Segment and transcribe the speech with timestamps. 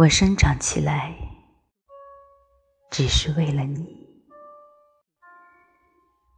[0.00, 1.14] 我生长起来，
[2.90, 4.24] 只是为了你。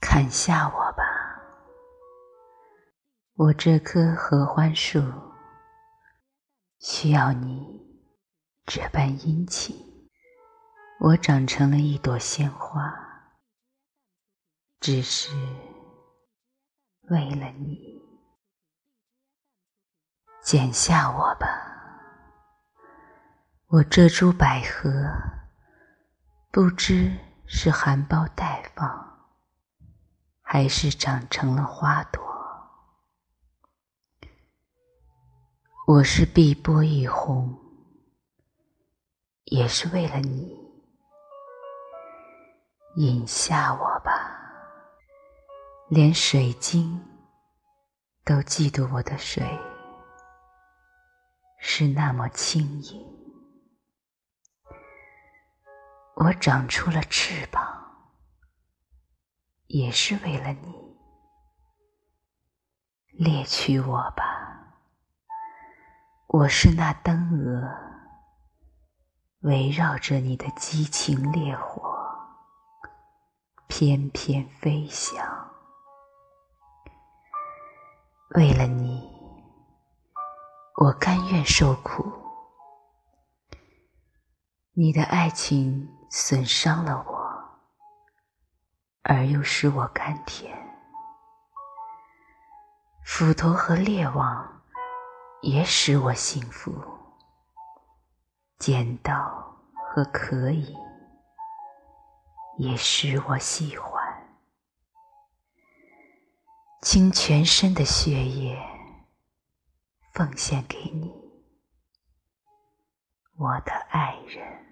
[0.00, 1.04] 砍下我吧，
[3.34, 5.00] 我这棵合欢树
[6.80, 7.64] 需要你
[8.66, 9.76] 这般殷勤。
[10.98, 12.92] 我长成了一朵鲜花，
[14.80, 15.30] 只是
[17.02, 18.02] 为了你。
[20.42, 21.70] 剪下我吧。
[23.74, 24.88] 我这株百合，
[26.52, 27.12] 不知
[27.44, 29.26] 是含苞待放，
[30.42, 32.22] 还是长成了花朵。
[35.88, 37.52] 我是碧波一泓，
[39.46, 40.56] 也是为了你。
[42.94, 44.38] 饮下我吧，
[45.88, 47.04] 连水晶
[48.24, 49.44] 都嫉妒我的水
[51.58, 53.13] 是那么轻盈。
[56.24, 57.62] 我长出了翅膀，
[59.66, 60.96] 也是为了你。
[63.12, 64.78] 猎取我吧，
[66.28, 67.68] 我是那灯蛾，
[69.40, 71.94] 围绕着你的激情烈火，
[73.66, 75.22] 翩翩飞翔。
[78.30, 79.14] 为了你，
[80.76, 82.23] 我甘愿受苦。
[84.74, 85.90] 你的爱情。
[86.16, 87.58] 损伤了我，
[89.02, 90.56] 而又使我甘甜。
[93.04, 94.62] 斧头和猎网
[95.42, 96.72] 也使我幸福，
[98.60, 99.12] 剪刀
[99.74, 100.72] 和可以
[102.58, 104.00] 也使我喜欢。
[106.80, 108.56] 倾全身的血液
[110.12, 111.12] 奉献给你，
[113.36, 114.63] 我的爱人。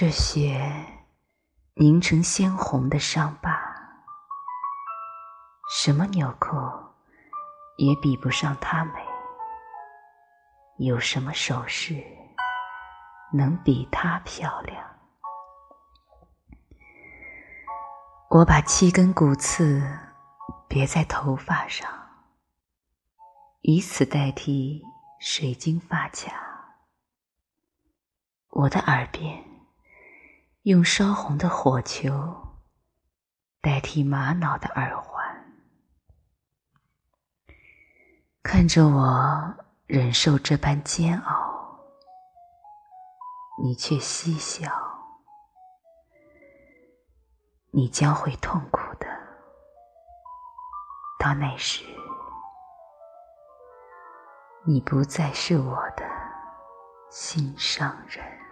[0.00, 0.62] 这血
[1.74, 3.50] 凝成鲜红的伤疤，
[5.68, 6.56] 什么纽扣
[7.78, 9.04] 也比不上它美。
[10.76, 12.00] 有什么首饰
[13.32, 14.86] 能比它漂亮？
[18.30, 19.82] 我把七根骨刺
[20.68, 21.90] 别在头发上，
[23.62, 24.80] 以此代替
[25.18, 26.76] 水晶发卡。
[28.50, 29.47] 我的耳边。
[30.68, 32.12] 用烧红的火球
[33.62, 35.24] 代替玛瑙的耳环，
[38.42, 39.54] 看着我
[39.86, 41.80] 忍受这般煎熬，
[43.64, 44.70] 你却嬉笑，
[47.70, 49.06] 你将会痛苦的。
[51.18, 51.82] 到那时，
[54.66, 56.06] 你不再是我的
[57.08, 58.47] 心上人。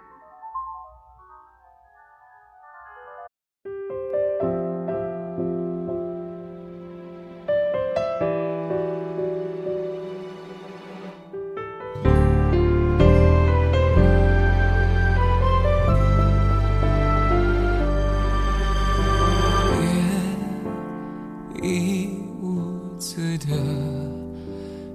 [23.08, 23.54] 似的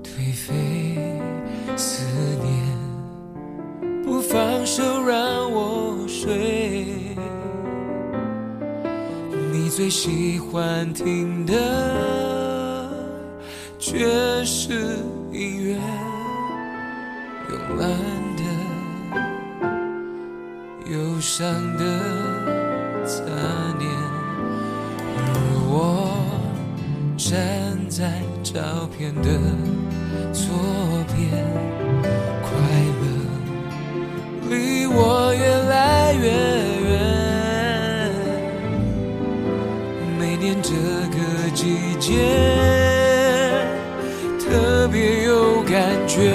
[0.03, 0.99] 颓废
[1.77, 2.03] 思
[2.43, 7.15] 念，不放手让我睡。
[9.53, 12.91] 你最喜欢听的
[13.79, 14.73] 爵士
[15.31, 15.77] 音乐，
[17.49, 17.87] 慵懒
[18.35, 18.43] 的，
[20.91, 21.85] 忧伤的
[23.05, 23.80] 残。
[27.31, 27.39] 站
[27.87, 28.11] 在
[28.43, 28.59] 照
[28.97, 29.29] 片的
[30.33, 30.51] 左
[31.15, 31.31] 边，
[32.43, 32.51] 快
[32.99, 33.03] 乐
[34.49, 36.27] 离我越来越
[36.89, 36.91] 远。
[40.19, 40.61] 每年。
[40.61, 41.17] 这个
[41.55, 42.09] 季节
[44.37, 45.71] 特别有感
[46.05, 46.33] 觉，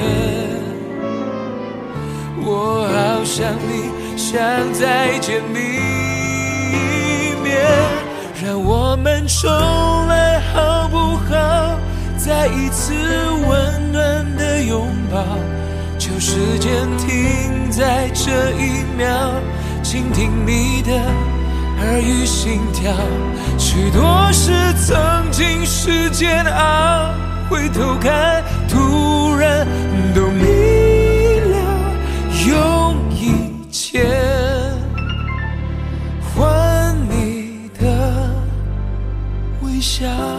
[2.43, 4.33] 我好想你，想
[4.73, 5.59] 再见你
[6.73, 7.55] 一面，
[8.43, 9.51] 让我们重
[10.09, 10.26] 来？
[12.27, 12.93] 再一次
[13.47, 15.25] 温暖的拥抱，
[15.97, 19.31] 求时间停在这一秒，
[19.81, 20.91] 倾听你的。
[21.79, 22.93] 耳语心跳，
[23.57, 27.15] 许多事曾经是煎熬。
[27.49, 29.65] 回头看，突然
[30.13, 30.45] 都明
[31.53, 31.95] 了，
[32.49, 34.05] 用一切
[36.35, 38.29] 换你的
[39.63, 40.36] 微笑。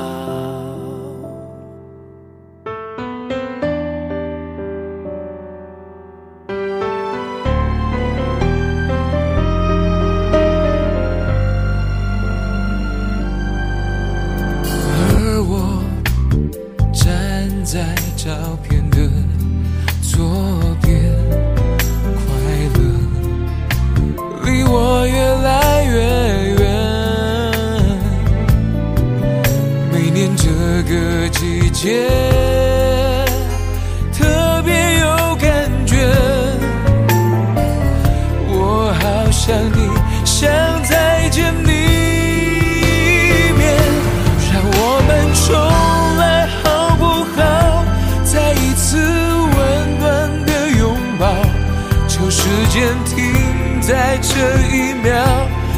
[54.07, 54.31] 在这
[54.73, 55.21] 一秒，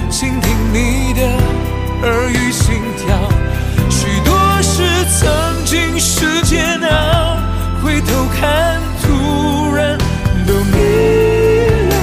[0.08, 1.22] 倾听你的
[2.04, 3.18] 耳语心跳。
[3.90, 4.32] 许多
[4.62, 4.84] 事
[5.18, 7.38] 曾经是煎熬，
[7.84, 9.98] 回头看，突然
[10.46, 11.96] 都明了。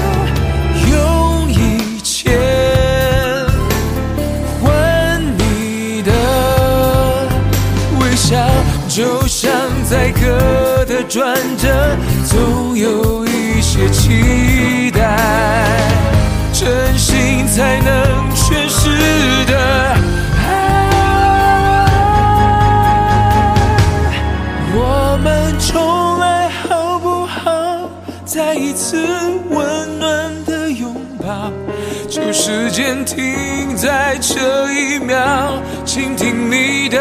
[0.91, 2.37] 用一切
[4.61, 6.11] 换你的
[8.01, 8.37] 微笑，
[8.89, 9.49] 就像
[9.89, 14.56] 在歌的转折，总有一些期
[29.51, 31.53] 温暖的拥抱，
[32.09, 36.99] 就时间停在这一秒，倾听你的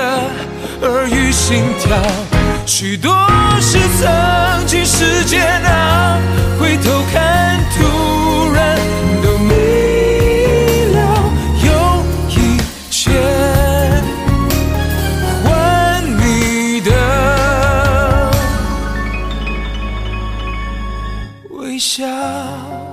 [0.81, 1.97] 耳语心跳。
[2.65, 3.11] 许多
[3.61, 6.17] 事曾经是煎熬，
[21.75, 22.84] 微笑。